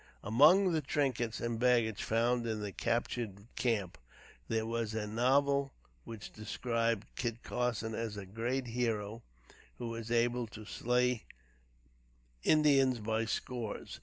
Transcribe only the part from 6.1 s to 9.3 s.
described Kit Carson as a great hero